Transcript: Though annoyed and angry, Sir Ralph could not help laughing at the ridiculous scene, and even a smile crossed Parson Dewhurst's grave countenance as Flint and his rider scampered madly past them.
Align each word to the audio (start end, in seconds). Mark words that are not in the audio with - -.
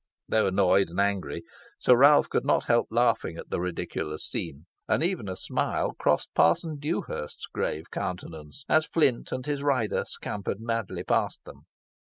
Though 0.27 0.47
annoyed 0.47 0.89
and 0.89 0.99
angry, 0.99 1.43
Sir 1.77 1.95
Ralph 1.95 2.27
could 2.27 2.43
not 2.43 2.63
help 2.63 2.87
laughing 2.89 3.37
at 3.37 3.51
the 3.51 3.59
ridiculous 3.59 4.25
scene, 4.25 4.65
and 4.87 5.03
even 5.03 5.29
a 5.29 5.35
smile 5.35 5.91
crossed 5.93 6.33
Parson 6.33 6.77
Dewhurst's 6.79 7.45
grave 7.45 7.91
countenance 7.91 8.65
as 8.67 8.87
Flint 8.87 9.31
and 9.31 9.45
his 9.45 9.61
rider 9.61 10.03
scampered 10.07 10.59
madly 10.59 11.03
past 11.03 11.41
them. 11.45 11.67